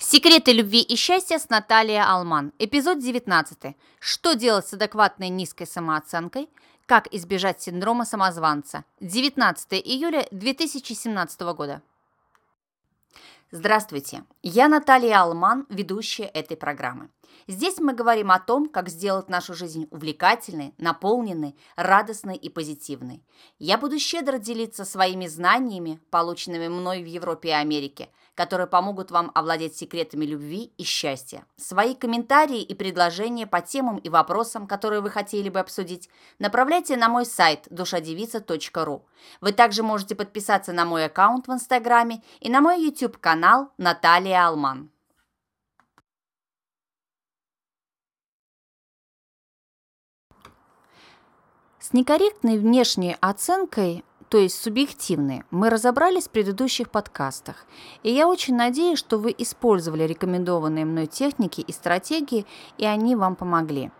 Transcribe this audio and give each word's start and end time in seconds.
Секреты 0.00 0.52
любви 0.52 0.80
и 0.80 0.94
счастья 0.94 1.40
с 1.40 1.48
Натальей 1.48 2.00
Алман. 2.00 2.52
Эпизод 2.60 3.00
19. 3.00 3.74
Что 3.98 4.34
делать 4.34 4.68
с 4.68 4.72
адекватной 4.72 5.28
низкой 5.28 5.66
самооценкой? 5.66 6.48
Как 6.86 7.12
избежать 7.12 7.60
синдрома 7.60 8.04
самозванца? 8.04 8.84
19 9.00 9.72
июля 9.72 10.28
2017 10.30 11.40
года. 11.40 11.82
Здравствуйте, 13.50 14.22
я 14.44 14.68
Наталья 14.68 15.22
Алман, 15.22 15.66
ведущая 15.68 16.26
этой 16.26 16.56
программы. 16.56 17.10
Здесь 17.48 17.78
мы 17.78 17.92
говорим 17.92 18.30
о 18.30 18.38
том, 18.38 18.68
как 18.68 18.90
сделать 18.90 19.28
нашу 19.28 19.54
жизнь 19.54 19.88
увлекательной, 19.90 20.74
наполненной, 20.78 21.56
радостной 21.74 22.36
и 22.36 22.48
позитивной. 22.50 23.24
Я 23.58 23.78
буду 23.78 23.98
щедро 23.98 24.38
делиться 24.38 24.84
своими 24.84 25.26
знаниями, 25.26 25.98
полученными 26.10 26.68
мной 26.68 27.02
в 27.02 27.06
Европе 27.06 27.48
и 27.48 27.52
Америке, 27.52 28.10
которые 28.38 28.68
помогут 28.68 29.10
вам 29.10 29.32
овладеть 29.34 29.76
секретами 29.76 30.24
любви 30.24 30.72
и 30.78 30.84
счастья. 30.84 31.44
Свои 31.56 31.96
комментарии 31.96 32.62
и 32.62 32.72
предложения 32.72 33.48
по 33.48 33.60
темам 33.60 33.96
и 33.96 34.08
вопросам, 34.08 34.68
которые 34.68 35.00
вы 35.00 35.10
хотели 35.10 35.48
бы 35.48 35.58
обсудить, 35.58 36.08
направляйте 36.38 36.96
на 36.96 37.08
мой 37.08 37.26
сайт 37.26 37.66
душадевица.ру. 37.68 39.04
Вы 39.40 39.52
также 39.52 39.82
можете 39.82 40.14
подписаться 40.14 40.72
на 40.72 40.84
мой 40.84 41.06
аккаунт 41.06 41.48
в 41.48 41.52
Инстаграме 41.52 42.22
и 42.38 42.48
на 42.48 42.60
мой 42.60 42.80
YouTube-канал 42.80 43.72
Наталья 43.76 44.46
Алман. 44.46 44.92
С 51.80 51.92
некорректной 51.92 52.58
внешней 52.58 53.16
оценкой, 53.20 54.04
то 54.28 54.36
есть 54.36 54.60
субъективной, 54.60 55.44
мы 55.50 55.70
разобрались 55.70 56.28
в 56.28 56.30
предыдущих 56.30 56.90
подкастах. 56.90 57.64
И 58.02 58.12
я 58.12 58.28
очень 58.28 58.56
надеюсь, 58.56 58.98
что 58.98 59.18
вы 59.18 59.34
использовали 59.36 60.04
рекомендованные 60.04 60.84
мной 60.84 61.06
техники 61.06 61.62
и 61.62 61.72
стратегии, 61.72 62.46
и 62.76 62.84
они 62.84 63.16
вам 63.16 63.36
помогли. 63.36 63.90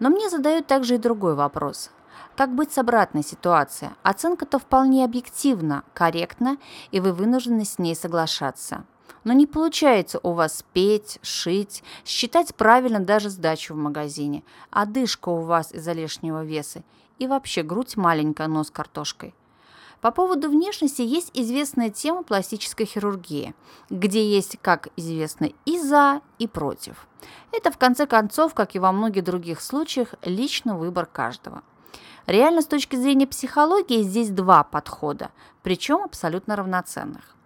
Но 0.00 0.08
мне 0.10 0.28
задают 0.28 0.66
также 0.66 0.96
и 0.96 0.98
другой 0.98 1.34
вопрос. 1.34 1.90
Как 2.36 2.54
быть 2.54 2.72
с 2.72 2.78
обратной 2.78 3.22
ситуацией? 3.22 3.92
Оценка-то 4.02 4.58
вполне 4.58 5.04
объективна, 5.04 5.84
корректна, 5.94 6.56
и 6.90 6.98
вы 6.98 7.12
вынуждены 7.12 7.64
с 7.64 7.78
ней 7.78 7.94
соглашаться. 7.94 8.84
Но 9.22 9.34
не 9.34 9.46
получается 9.46 10.18
у 10.22 10.32
вас 10.32 10.64
петь, 10.72 11.18
шить, 11.22 11.84
считать 12.04 12.54
правильно 12.54 12.98
даже 12.98 13.28
сдачу 13.28 13.74
в 13.74 13.76
магазине. 13.76 14.42
Одышка 14.70 15.28
у 15.28 15.42
вас 15.42 15.72
из-за 15.72 15.92
лишнего 15.92 16.42
веса 16.42 16.82
и 17.18 17.26
вообще 17.26 17.62
грудь 17.62 17.96
маленькая, 17.96 18.48
нос 18.48 18.70
картошкой. 18.70 19.34
По 20.00 20.12
поводу 20.12 20.48
внешности 20.48 21.02
есть 21.02 21.30
известная 21.34 21.90
тема 21.90 22.22
пластической 22.22 22.86
хирургии, 22.86 23.54
где 23.90 24.24
есть, 24.24 24.56
как 24.62 24.88
известно, 24.96 25.50
и 25.66 25.78
за, 25.78 26.22
и 26.38 26.46
против. 26.46 27.06
Это, 27.52 27.70
в 27.70 27.76
конце 27.76 28.06
концов, 28.06 28.54
как 28.54 28.74
и 28.74 28.78
во 28.78 28.92
многих 28.92 29.24
других 29.24 29.60
случаях, 29.60 30.14
лично 30.22 30.78
выбор 30.78 31.04
каждого. 31.04 31.62
Реально, 32.26 32.62
с 32.62 32.66
точки 32.66 32.96
зрения 32.96 33.26
психологии, 33.26 34.02
здесь 34.02 34.30
два 34.30 34.64
подхода, 34.64 35.30
причем 35.62 36.02
абсолютно 36.02 36.56
равноценных. 36.56 37.36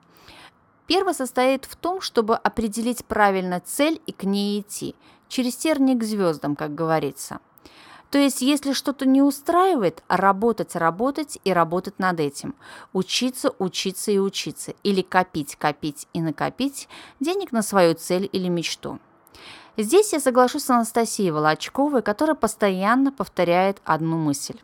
Первый 0.87 1.15
состоит 1.15 1.65
в 1.65 1.75
том, 1.75 2.01
чтобы 2.01 2.37
определить 2.37 3.05
правильно 3.05 3.61
цель 3.61 4.01
и 4.07 4.13
к 4.13 4.25
ней 4.25 4.61
идти, 4.61 4.95
через 5.29 5.57
терник 5.57 6.01
к 6.01 6.05
звездам, 6.05 6.55
как 6.55 6.75
говорится– 6.75 7.41
то 8.11 8.19
есть, 8.19 8.43
если 8.43 8.73
что-то 8.73 9.07
не 9.07 9.23
устраивает, 9.23 10.03
работать, 10.09 10.77
работать 10.77 11.39
и 11.45 11.53
работать 11.53 11.99
над 11.99 12.21
этим. 12.21 12.55
Учиться, 12.93 13.53
учиться 13.59 14.13
и 14.13 14.19
учиться. 14.19 14.75
Или 14.85 15.03
копить, 15.03 15.57
копить 15.57 16.07
и 16.13 16.21
накопить 16.21 16.89
денег 17.19 17.51
на 17.51 17.63
свою 17.63 17.95
цель 17.95 18.29
или 18.33 18.49
мечту. 18.49 19.01
Здесь 19.77 20.13
я 20.13 20.21
соглашусь 20.21 20.65
с 20.65 20.71
Анастасией 20.71 21.33
Волочковой, 21.33 22.03
которая 22.03 22.37
постоянно 22.37 23.11
повторяет 23.11 23.83
одну 23.85 24.17
мысль. 24.17 24.61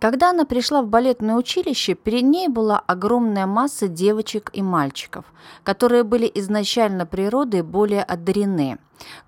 Когда 0.00 0.30
она 0.30 0.44
пришла 0.44 0.82
в 0.82 0.86
балетное 0.86 1.34
училище, 1.34 1.94
перед 1.94 2.22
ней 2.22 2.46
была 2.46 2.78
огромная 2.78 3.46
масса 3.46 3.88
девочек 3.88 4.50
и 4.52 4.62
мальчиков, 4.62 5.24
которые 5.64 6.04
были 6.04 6.30
изначально 6.36 7.04
природой 7.04 7.62
более 7.62 8.04
одарены. 8.04 8.78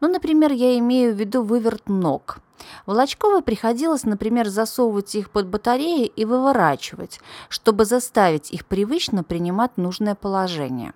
Ну, 0.00 0.08
например, 0.08 0.52
я 0.52 0.78
имею 0.78 1.12
в 1.12 1.18
виду 1.18 1.42
выверт 1.42 1.88
ног. 1.88 2.38
Волочковой 2.86 3.42
приходилось, 3.42 4.04
например, 4.04 4.48
засовывать 4.48 5.14
их 5.16 5.30
под 5.30 5.48
батареи 5.48 6.06
и 6.06 6.24
выворачивать, 6.24 7.20
чтобы 7.48 7.84
заставить 7.84 8.52
их 8.52 8.64
привычно 8.64 9.24
принимать 9.24 9.76
нужное 9.76 10.14
положение. 10.14 10.92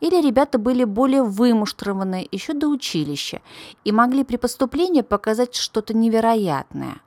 Или 0.00 0.20
ребята 0.20 0.58
были 0.58 0.82
более 0.82 1.22
вымуштрованные 1.22 2.26
еще 2.32 2.52
до 2.52 2.66
училища 2.66 3.42
и 3.84 3.92
могли 3.92 4.24
при 4.24 4.38
поступлении 4.38 5.02
показать 5.02 5.54
что-то 5.54 5.94
невероятное– 5.94 6.96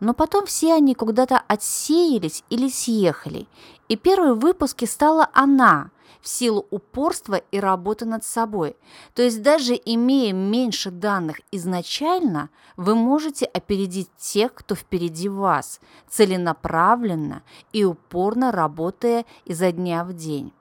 но 0.00 0.14
потом 0.14 0.46
все 0.46 0.74
они 0.74 0.94
куда-то 0.94 1.38
отсеялись 1.38 2.42
или 2.50 2.68
съехали, 2.68 3.46
и 3.88 3.96
первой 3.96 4.34
в 4.34 4.40
выпуске 4.40 4.86
стала 4.86 5.28
она, 5.32 5.90
в 6.20 6.28
силу 6.28 6.66
упорства 6.70 7.36
и 7.50 7.58
работы 7.58 8.04
над 8.04 8.24
собой. 8.24 8.76
То 9.14 9.22
есть 9.22 9.42
даже 9.42 9.74
имея 9.74 10.32
меньше 10.32 10.90
данных 10.90 11.40
изначально, 11.50 12.50
вы 12.76 12.94
можете 12.94 13.46
опередить 13.46 14.10
тех, 14.18 14.54
кто 14.54 14.74
впереди 14.74 15.28
вас, 15.28 15.80
целенаправленно 16.08 17.42
и 17.72 17.84
упорно 17.84 18.52
работая 18.52 19.24
изо 19.44 19.72
дня 19.72 20.04
в 20.04 20.12
день. 20.12 20.52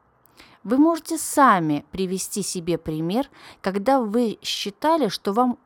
Вы 0.64 0.78
можете 0.78 1.18
сами 1.18 1.86
привести 1.92 2.42
себе 2.42 2.78
пример, 2.78 3.30
когда 3.62 4.02
вы 4.02 4.38
считали, 4.42 5.08
что 5.08 5.32
вам 5.32 5.58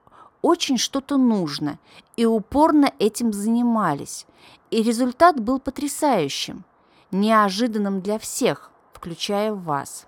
очень 0.44 0.78
что-то 0.78 1.18
нужно 1.18 1.80
и 2.18 2.26
упорно 2.28 2.94
этим 3.00 3.34
занимались. 3.34 4.28
И 4.70 4.84
результат 4.84 5.40
был 5.40 5.60
потрясающим, 5.60 6.66
неожиданным 7.12 8.02
для 8.02 8.20
всех, 8.20 8.70
включая 8.92 9.54
вас. 9.54 10.06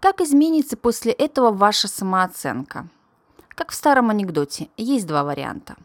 Как 0.00 0.20
изменится 0.20 0.76
после 0.76 1.12
этого 1.12 1.52
ваша 1.52 1.86
самооценка? 1.86 2.88
Как 3.50 3.70
в 3.70 3.74
старом 3.74 4.10
анекдоте, 4.10 4.68
есть 4.76 5.06
два 5.06 5.22
варианта. 5.22 5.76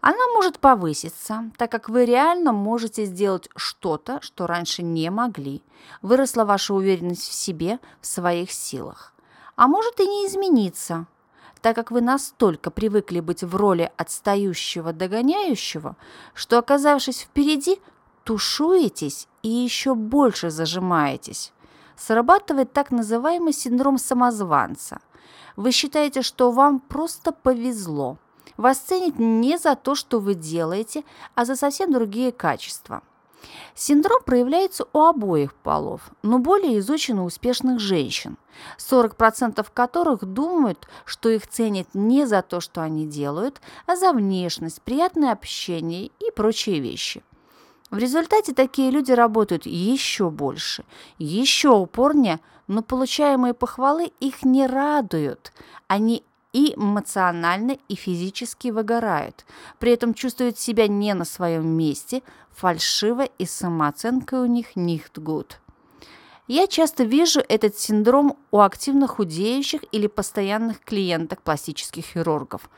Она 0.00 0.26
может 0.34 0.58
повыситься, 0.58 1.50
так 1.58 1.70
как 1.70 1.88
вы 1.88 2.06
реально 2.06 2.52
можете 2.52 3.04
сделать 3.04 3.48
что-то, 3.54 4.20
что 4.20 4.48
раньше 4.48 4.82
не 4.82 5.10
могли. 5.10 5.62
Выросла 6.00 6.44
ваша 6.44 6.74
уверенность 6.74 7.28
в 7.28 7.32
себе, 7.32 7.78
в 8.00 8.06
своих 8.06 8.50
силах 8.50 9.12
а 9.56 9.68
может 9.68 10.00
и 10.00 10.06
не 10.06 10.26
измениться, 10.26 11.06
так 11.60 11.76
как 11.76 11.90
вы 11.90 12.00
настолько 12.00 12.70
привыкли 12.70 13.20
быть 13.20 13.42
в 13.42 13.54
роли 13.54 13.90
отстающего 13.96 14.92
догоняющего, 14.92 15.96
что, 16.34 16.58
оказавшись 16.58 17.20
впереди, 17.20 17.80
тушуетесь 18.24 19.28
и 19.42 19.48
еще 19.48 19.94
больше 19.94 20.50
зажимаетесь. 20.50 21.52
Срабатывает 21.96 22.72
так 22.72 22.90
называемый 22.90 23.52
синдром 23.52 23.98
самозванца. 23.98 25.00
Вы 25.56 25.70
считаете, 25.70 26.22
что 26.22 26.50
вам 26.50 26.80
просто 26.80 27.32
повезло. 27.32 28.16
Вас 28.56 28.78
ценят 28.78 29.18
не 29.18 29.58
за 29.58 29.76
то, 29.76 29.94
что 29.94 30.18
вы 30.18 30.34
делаете, 30.34 31.04
а 31.34 31.44
за 31.44 31.56
совсем 31.56 31.92
другие 31.92 32.32
качества– 32.32 33.02
Синдром 33.74 34.22
проявляется 34.24 34.86
у 34.92 35.00
обоих 35.00 35.54
полов, 35.54 36.02
но 36.22 36.38
более 36.38 36.78
изучен 36.78 37.18
у 37.18 37.24
успешных 37.24 37.80
женщин, 37.80 38.36
40% 38.78 39.66
которых 39.72 40.24
думают, 40.24 40.88
что 41.04 41.28
их 41.28 41.46
ценят 41.46 41.88
не 41.94 42.26
за 42.26 42.42
то, 42.42 42.60
что 42.60 42.82
они 42.82 43.06
делают, 43.06 43.60
а 43.86 43.96
за 43.96 44.12
внешность, 44.12 44.82
приятное 44.82 45.32
общение 45.32 46.06
и 46.06 46.30
прочие 46.34 46.80
вещи. 46.80 47.22
В 47.90 47.98
результате 47.98 48.54
такие 48.54 48.90
люди 48.90 49.12
работают 49.12 49.66
еще 49.66 50.30
больше, 50.30 50.84
еще 51.18 51.70
упорнее, 51.70 52.40
но 52.66 52.82
получаемые 52.82 53.52
похвалы 53.52 54.12
их 54.18 54.44
не 54.44 54.66
радуют. 54.66 55.52
Они 55.88 56.24
и 56.52 56.74
эмоционально, 56.76 57.78
и 57.88 57.94
физически 57.94 58.68
выгорают. 58.68 59.44
При 59.78 59.92
этом 59.92 60.14
чувствуют 60.14 60.58
себя 60.58 60.86
не 60.86 61.14
на 61.14 61.24
своем 61.24 61.66
месте, 61.66 62.22
фальшиво 62.50 63.24
и 63.38 63.46
самооценка 63.46 64.40
у 64.40 64.46
них 64.46 64.76
nicht 64.76 65.14
gut. 65.16 65.56
Я 66.48 66.66
часто 66.66 67.04
вижу 67.04 67.40
этот 67.48 67.78
синдром 67.78 68.36
у 68.50 68.60
активно 68.60 69.06
худеющих 69.06 69.82
или 69.92 70.06
постоянных 70.06 70.80
клиенток 70.80 71.40
пластических 71.42 72.04
хирургов. 72.04 72.68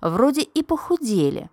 Вроде 0.00 0.42
и 0.42 0.62
похудели, 0.62 1.50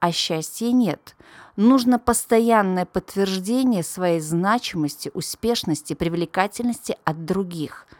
а 0.00 0.12
счастья 0.12 0.70
нет. 0.70 1.16
Нужно 1.56 1.98
постоянное 1.98 2.84
подтверждение 2.84 3.82
своей 3.82 4.20
значимости, 4.20 5.10
успешности, 5.14 5.94
привлекательности 5.94 6.96
от 7.04 7.24
других– 7.24 7.86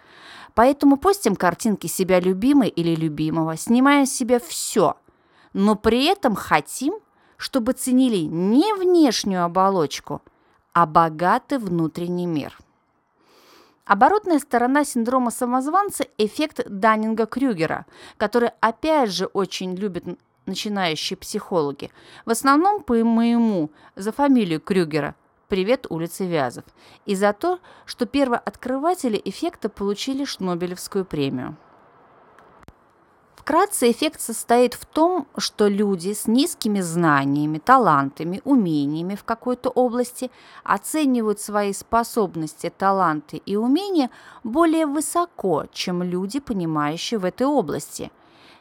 Поэтому 0.55 0.97
постим 0.97 1.35
картинки 1.35 1.87
себя 1.89 2.21
любимой 2.21 2.69
или 2.69 2.95
любимого, 2.95 3.57
снимая 3.57 4.07
себя 4.07 4.39
все, 4.39 4.97
но 5.53 5.75
при 5.75 6.05
этом 6.05 6.35
хотим, 6.37 6.95
чтобы 7.37 7.73
ценили 7.73 8.19
не 8.19 8.73
внешнюю 8.75 9.45
оболочку, 9.45 10.23
а 10.73 10.87
богатый 10.87 11.59
внутренний 11.59 12.27
мир. 12.27 12.57
Оборотная 13.85 14.39
сторона 14.39 14.85
синдрома 14.85 15.31
самозванца– 15.31 16.07
эффект 16.19 16.61
Даннинга-Крюгера, 16.67 17.85
который 18.17 18.51
опять 18.61 19.11
же 19.11 19.27
очень 19.27 19.75
любят 19.75 20.05
начинающие 20.47 21.17
психологи. 21.17 21.91
В 22.25 22.31
основном 22.31 22.83
по 22.83 22.95
моему, 23.05 23.71
за 23.95 24.13
фамилию 24.13 24.61
Крюгера, 24.61 25.15
привет 25.49 25.87
улице 25.89 26.27
Вязов, 26.27 26.65
и 27.07 27.15
за 27.15 27.33
то, 27.33 27.59
что 27.87 28.07
первооткрыватели 28.07 29.21
эффекта 29.25 29.69
получили 29.69 30.25
Шнобелевскую 30.25 31.05
премию. 31.05 31.57
Вкратце, 33.45 33.91
эффект 33.91 34.23
состоит 34.23 34.73
в 34.73 34.87
том, 34.87 35.27
что 35.37 35.69
люди 35.69 36.15
с 36.15 36.27
низкими 36.27 36.81
знаниями, 36.81 37.59
талантами, 37.59 38.41
умениями 38.45 39.17
в 39.17 39.25
какой-то 39.25 39.69
области 39.69 40.31
оценивают 40.63 41.41
свои 41.41 41.75
способности, 41.75 42.71
таланты 42.71 43.37
и 43.37 43.57
умения 43.57 44.09
более 44.45 44.87
высоко, 44.87 45.67
чем 45.73 46.03
люди, 46.03 46.41
понимающие 46.41 47.21
в 47.21 47.27
этой 47.27 47.47
области. 47.47 48.11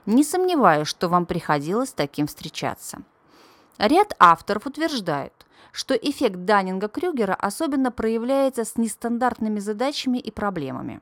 Не 0.05 0.25
сомневаюсь, 0.25 0.89
что 0.89 1.07
вам 1.07 1.25
приходилось 1.25 1.91
с 1.91 1.93
таким 1.93 2.27
встречаться. 2.27 3.03
Ряд 3.77 4.13
авторов 4.19 4.67
утверждают, 4.67 5.45
что 5.73 5.95
эффект 5.95 6.45
Даннинга-Крюгера 6.45 7.33
особенно 7.33 7.91
проявляется 7.91 8.63
с 8.63 8.77
нестандартными 8.77 9.59
задачами 9.59 10.19
и 10.19 10.31
проблемами. 10.31 11.01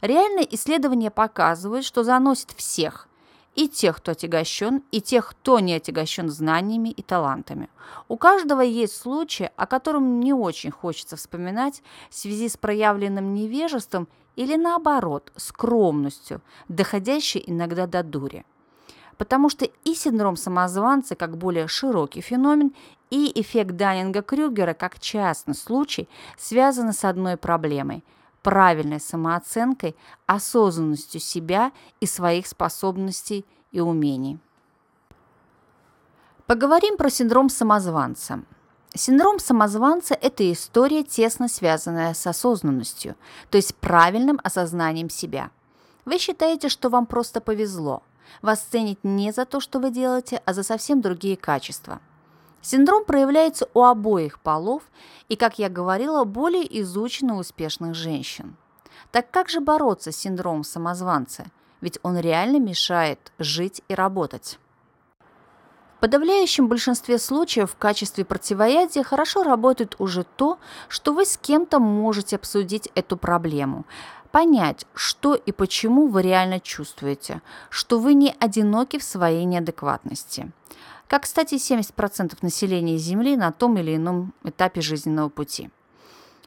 Реальные 0.00 0.52
исследования 0.54 1.10
показывают, 1.10 1.84
что 1.84 2.02
заносит 2.02 2.50
всех, 2.52 3.06
и 3.54 3.68
тех, 3.68 3.98
кто 3.98 4.12
отягощен, 4.12 4.82
и 4.92 5.00
тех, 5.00 5.28
кто 5.28 5.60
не 5.60 5.74
отягощен 5.74 6.30
знаниями 6.30 6.88
и 6.88 7.02
талантами. 7.02 7.68
У 8.08 8.16
каждого 8.16 8.62
есть 8.62 8.96
случаи, 8.96 9.50
о 9.56 9.66
котором 9.66 10.20
не 10.20 10.32
очень 10.32 10.70
хочется 10.70 11.16
вспоминать 11.16 11.82
в 12.08 12.14
связи 12.14 12.48
с 12.48 12.56
проявленным 12.56 13.34
невежеством 13.34 14.08
или 14.36 14.56
наоборот, 14.56 15.32
скромностью, 15.36 16.40
доходящей 16.68 17.42
иногда 17.46 17.86
до 17.86 18.02
дури. 18.02 18.46
Потому 19.18 19.50
что 19.50 19.66
и 19.84 19.94
синдром 19.94 20.36
самозванца 20.36 21.16
как 21.16 21.36
более 21.36 21.68
широкий 21.68 22.20
феномен, 22.20 22.72
и 23.10 23.32
эффект 23.40 23.72
Даннинга-Крюгера 23.72 24.74
как 24.74 25.00
частный 25.00 25.54
случай 25.54 26.08
связаны 26.36 26.92
с 26.92 27.04
одной 27.04 27.36
проблемой– 27.36 28.04
правильной 28.42 29.00
самооценкой, 29.00 29.96
осознанностью 30.26 31.20
себя 31.20 31.72
и 32.00 32.06
своих 32.06 32.46
способностей 32.46 33.44
и 33.72 33.80
умений. 33.80 34.38
Поговорим 36.46 36.96
про 36.96 37.10
синдром 37.10 37.48
самозванца. 37.50 38.42
Синдром 38.94 39.38
самозванца– 39.38 40.14
это 40.20 40.50
история, 40.50 41.02
тесно 41.02 41.48
связанная 41.48 42.14
с 42.14 42.26
осознанностью, 42.26 43.16
то 43.50 43.56
есть 43.56 43.74
правильным 43.74 44.40
осознанием 44.42 45.10
себя. 45.10 45.50
Вы 46.04 46.18
считаете, 46.18 46.68
что 46.68 46.88
вам 46.88 47.04
просто 47.04 47.40
повезло. 47.40 48.02
Вас 48.42 48.60
ценят 48.60 48.98
не 49.02 49.32
за 49.32 49.44
то, 49.44 49.60
что 49.60 49.78
вы 49.78 49.90
делаете, 49.90 50.42
а 50.44 50.52
за 50.52 50.62
совсем 50.62 51.00
другие 51.00 51.36
качества– 51.36 52.00
Синдром 52.60 53.04
проявляется 53.04 53.68
у 53.74 53.84
обоих 53.84 54.40
полов 54.40 54.82
и, 55.28 55.36
как 55.36 55.58
я 55.58 55.68
говорила, 55.68 56.24
более 56.24 56.80
изучен 56.82 57.30
у 57.30 57.38
успешных 57.38 57.94
женщин. 57.94 58.56
Так 59.10 59.30
как 59.30 59.48
же 59.48 59.60
бороться 59.60 60.12
с 60.12 60.16
синдромом 60.16 60.64
самозванца? 60.64 61.46
Ведь 61.80 61.98
он 62.02 62.18
реально 62.18 62.58
мешает 62.58 63.32
жить 63.38 63.82
и 63.88 63.94
работать. 63.94 64.58
В 65.96 66.00
подавляющем 66.00 66.68
большинстве 66.68 67.18
случаев 67.18 67.72
в 67.72 67.76
качестве 67.76 68.24
противоядия 68.24 69.02
хорошо 69.02 69.42
работает 69.42 69.96
уже 69.98 70.24
то, 70.24 70.58
что 70.88 71.12
вы 71.12 71.24
с 71.24 71.36
кем-то 71.36 71.80
можете 71.80 72.36
обсудить 72.36 72.90
эту 72.94 73.16
проблему, 73.16 73.84
понять, 74.30 74.86
что 74.94 75.34
и 75.34 75.52
почему 75.52 76.08
вы 76.08 76.22
реально 76.22 76.60
чувствуете, 76.60 77.42
что 77.70 77.98
вы 77.98 78.14
не 78.14 78.34
одиноки 78.38 78.98
в 78.98 79.02
своей 79.02 79.44
неадекватности 79.44 80.52
как, 81.08 81.22
кстати, 81.22 81.54
70% 81.54 82.38
населения 82.42 82.98
Земли 82.98 83.36
на 83.36 83.50
том 83.50 83.78
или 83.78 83.96
ином 83.96 84.34
этапе 84.44 84.80
жизненного 84.80 85.30
пути. 85.30 85.70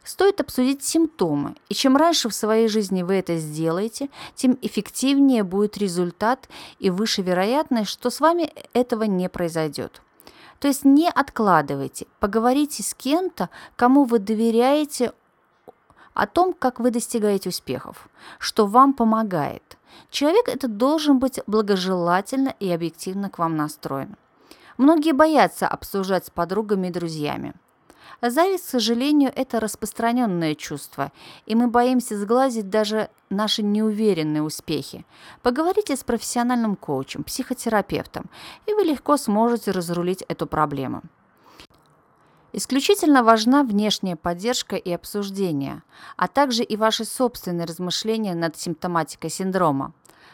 Стоит 0.03 0.39
обсудить 0.41 0.83
симптомы, 0.83 1.55
и 1.69 1.75
чем 1.75 1.95
раньше 1.95 2.29
в 2.29 2.33
своей 2.33 2.67
жизни 2.67 3.03
вы 3.03 3.15
это 3.15 3.37
сделаете, 3.37 4.09
тем 4.33 4.57
эффективнее 4.61 5.43
будет 5.43 5.77
результат 5.77 6.49
и 6.79 6.89
выше 6.89 7.21
вероятность, 7.21 7.91
что 7.91 8.09
с 8.09 8.19
вами 8.19 8.51
этого 8.73 9.03
не 9.03 9.29
произойдет. 9.29 10.01
То 10.59 10.67
есть 10.67 10.85
не 10.85 11.07
откладывайте, 11.07 12.07
поговорите 12.19 12.81
с 12.83 12.93
кем-то, 12.95 13.49
кому 13.75 14.03
вы 14.05 14.19
доверяете 14.19 15.11
о 16.13 16.27
том, 16.27 16.53
как 16.53 16.79
вы 16.79 16.91
достигаете 16.91 17.49
успехов, 17.49 18.09
что 18.39 18.65
вам 18.65 18.93
помогает. 18.93 19.77
Человек 20.09 20.47
этот 20.47 20.77
должен 20.77 21.19
быть 21.19 21.39
благожелательно 21.47 22.53
и 22.59 22.69
объективно 22.69 23.29
к 23.29 23.39
вам 23.39 23.55
настроен. 23.55 24.15
Многие 24.77 25.13
боятся 25.13 25.67
обсуждать 25.67 26.25
с 26.25 26.29
подругами 26.29 26.87
и 26.87 26.91
друзьями. 26.91 27.53
Зависть, 28.21 28.67
к 28.67 28.69
сожалению, 28.69 29.31
это 29.35 29.59
распространенное 29.59 30.53
чувство, 30.53 31.11
и 31.47 31.55
мы 31.55 31.67
боимся 31.67 32.17
сглазить 32.17 32.69
даже 32.69 33.09
наши 33.29 33.63
неуверенные 33.63 34.43
успехи. 34.43 35.05
Поговорите 35.41 35.95
с 35.95 36.03
профессиональным 36.03 36.75
коучем, 36.75 37.23
психотерапевтом, 37.23 38.25
и 38.67 38.73
вы 38.73 38.83
легко 38.83 39.17
сможете 39.17 39.71
разрулить 39.71 40.23
эту 40.27 40.45
проблему. 40.45 41.01
Исключительно 42.53 43.23
важна 43.23 43.63
внешняя 43.63 44.17
поддержка 44.17 44.75
и 44.75 44.91
обсуждение, 44.91 45.83
а 46.17 46.27
также 46.27 46.63
и 46.63 46.75
ваши 46.75 47.05
собственные 47.05 47.65
размышления 47.65 48.35
над 48.35 48.57
симптоматикой 48.57 49.29
синдрома. 49.29 49.93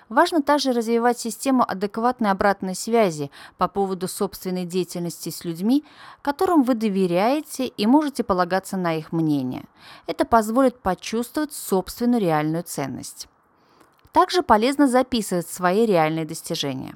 Важно 0.09 0.41
также 0.41 0.71
развивать 0.71 1.19
систему 1.19 1.65
адекватной 1.67 2.31
обратной 2.31 2.75
связи 2.75 3.29
по 3.57 3.67
поводу 3.67 4.07
собственной 4.07 4.65
деятельности 4.65 5.29
с 5.29 5.43
людьми, 5.43 5.83
которым 6.21 6.63
вы 6.63 6.75
доверяете 6.75 7.67
и 7.67 7.85
можете 7.85 8.23
полагаться 8.23 8.77
на 8.77 8.95
их 8.95 9.11
мнение. 9.11 9.65
Это 10.07 10.25
позволит 10.25 10.79
почувствовать 10.79 11.53
собственную 11.53 12.21
реальную 12.21 12.63
ценность. 12.63 13.27
Также 14.11 14.41
полезно 14.41 14.87
записывать 14.87 15.47
свои 15.47 15.85
реальные 15.85 16.25
достижения. 16.25 16.95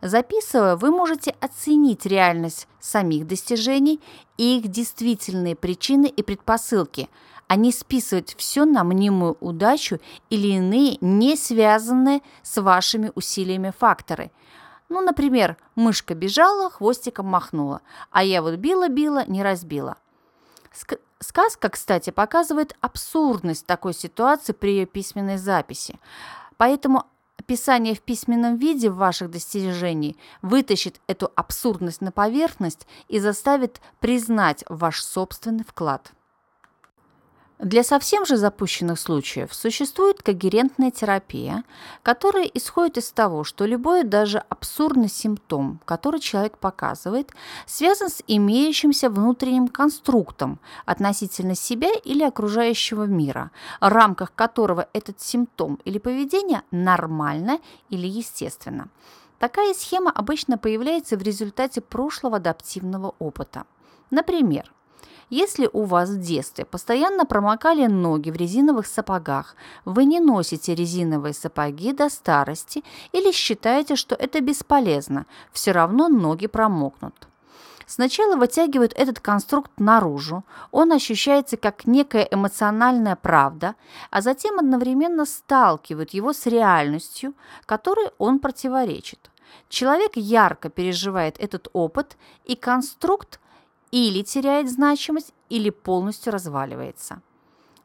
Записывая, 0.00 0.76
вы 0.76 0.90
можете 0.90 1.34
оценить 1.40 2.06
реальность 2.06 2.66
самих 2.80 3.26
достижений 3.26 4.00
и 4.36 4.58
их 4.58 4.68
действительные 4.68 5.56
причины 5.56 6.06
и 6.06 6.22
предпосылки– 6.22 7.08
а 7.52 7.56
не 7.56 7.70
списывать 7.70 8.34
все 8.38 8.64
на 8.64 8.82
мнимую 8.82 9.36
удачу 9.40 10.00
или 10.30 10.48
иные 10.48 10.96
не 11.02 11.36
связанные 11.36 12.22
с 12.42 12.58
вашими 12.58 13.12
усилиями 13.14 13.74
факторы. 13.78 14.30
Ну, 14.88 15.02
например, 15.02 15.58
мышка 15.74 16.14
бежала, 16.14 16.70
хвостиком 16.70 17.26
махнула, 17.26 17.82
а 18.10 18.24
я 18.24 18.40
вот 18.40 18.54
била-била, 18.54 19.26
не 19.26 19.42
разбила. 19.42 19.98
Сказка, 21.20 21.68
кстати, 21.68 22.08
показывает 22.08 22.74
абсурдность 22.80 23.66
такой 23.66 23.92
ситуации 23.92 24.54
при 24.54 24.70
ее 24.70 24.86
письменной 24.86 25.36
записи. 25.36 26.00
Поэтому 26.62 27.06
описание 27.36 27.92
в 27.92 28.02
письменном 28.02 28.56
виде 28.56 28.88
ваших 28.88 29.32
достижений 29.32 30.16
вытащит 30.42 31.00
эту 31.08 31.28
абсурдность 31.34 32.00
на 32.00 32.12
поверхность 32.12 32.86
и 33.08 33.18
заставит 33.18 33.80
признать 33.98 34.62
ваш 34.68 35.02
собственный 35.02 35.64
вклад. 35.64 36.12
Для 37.62 37.84
совсем 37.84 38.26
же 38.26 38.38
запущенных 38.38 38.98
случаев 38.98 39.54
существует 39.54 40.20
когерентная 40.20 40.90
терапия, 40.90 41.62
которая 42.02 42.42
исходит 42.42 42.98
из 42.98 43.12
того, 43.12 43.44
что 43.44 43.66
любой 43.66 44.02
даже 44.02 44.38
абсурдный 44.48 45.08
симптом, 45.08 45.80
который 45.84 46.18
человек 46.18 46.58
показывает, 46.58 47.30
связан 47.64 48.08
с 48.08 48.20
имеющимся 48.26 49.08
внутренним 49.08 49.68
конструктом 49.68 50.58
относительно 50.86 51.54
себя 51.54 51.90
или 52.02 52.24
окружающего 52.24 53.04
мира, 53.04 53.52
в 53.80 53.86
рамках 53.86 54.34
которого 54.34 54.88
этот 54.92 55.20
симптом 55.20 55.78
или 55.84 55.98
поведение 55.98 56.62
нормально 56.72 57.60
или 57.90 58.08
естественно. 58.08 58.88
Такая 59.38 59.72
схема 59.74 60.10
обычно 60.10 60.58
появляется 60.58 61.16
в 61.16 61.22
результате 61.22 61.80
прошлого 61.80 62.38
адаптивного 62.38 63.14
опыта. 63.20 63.66
Например, 64.10 64.72
если 65.32 65.66
у 65.72 65.84
вас 65.84 66.10
в 66.10 66.20
детстве 66.20 66.66
постоянно 66.66 67.24
промокали 67.24 67.86
ноги 67.86 68.30
в 68.30 68.36
резиновых 68.36 68.86
сапогах, 68.86 69.56
вы 69.86 70.04
не 70.04 70.20
носите 70.20 70.74
резиновые 70.74 71.32
сапоги 71.32 71.94
до 71.94 72.10
старости 72.10 72.84
или 73.12 73.32
считаете, 73.32 73.96
что 73.96 74.14
это 74.14 74.42
бесполезно, 74.42 75.24
все 75.50 75.72
равно 75.72 76.08
ноги 76.08 76.48
промокнут. 76.48 77.28
Сначала 77.86 78.36
вытягивают 78.36 78.92
этот 78.94 79.20
конструкт 79.20 79.70
наружу, 79.78 80.44
он 80.70 80.92
ощущается 80.92 81.56
как 81.56 81.86
некая 81.86 82.28
эмоциональная 82.30 83.16
правда, 83.16 83.74
а 84.10 84.20
затем 84.20 84.58
одновременно 84.58 85.24
сталкивают 85.24 86.10
его 86.10 86.34
с 86.34 86.44
реальностью, 86.44 87.32
которой 87.64 88.10
он 88.18 88.38
противоречит. 88.38 89.30
Человек 89.70 90.12
ярко 90.16 90.68
переживает 90.68 91.36
этот 91.38 91.68
опыт, 91.72 92.18
и 92.44 92.54
конструкт 92.54 93.40
или 93.92 94.22
теряет 94.22 94.70
значимость, 94.70 95.32
или 95.48 95.70
полностью 95.70 96.32
разваливается. 96.32 97.22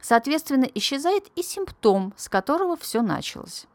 Соответственно, 0.02 0.64
исчезает 0.74 1.28
и 1.36 1.44
симптом, 1.44 2.14
с 2.16 2.30
которого 2.30 2.78
все 2.78 3.02
началось. 3.02 3.68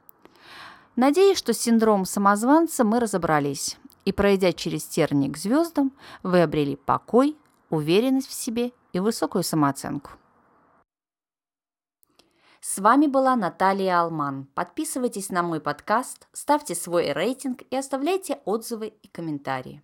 Надеюсь, 0.96 1.38
что 1.38 1.52
с 1.52 1.58
синдромом 1.58 2.06
самозванца 2.06 2.84
мы 2.84 3.00
разобрались. 3.00 3.78
И 4.04 4.12
пройдя 4.12 4.52
через 4.52 4.84
тернии 4.84 5.28
к 5.28 5.36
звездам, 5.36 5.92
вы 6.22 6.42
обрели 6.42 6.74
покой, 6.74 7.36
уверенность 7.70 8.28
в 8.28 8.32
себе 8.32 8.72
и 8.92 8.98
высокую 8.98 9.44
самооценку. 9.44 10.10
С 12.60 12.78
вами 12.78 13.06
была 13.06 13.36
Наталья 13.36 14.00
Алман. 14.00 14.46
Подписывайтесь 14.54 15.30
на 15.30 15.42
мой 15.42 15.60
подкаст, 15.60 16.28
ставьте 16.32 16.74
свой 16.74 17.12
рейтинг 17.12 17.62
и 17.70 17.76
оставляйте 17.76 18.40
отзывы 18.44 18.88
и 19.02 19.08
комментарии. 19.08 19.82